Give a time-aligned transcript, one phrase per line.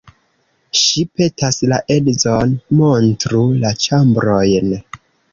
[0.83, 4.73] Ŝi petas la edzon, montru la ĉambrojn.